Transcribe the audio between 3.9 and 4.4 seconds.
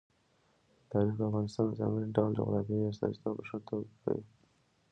کوي.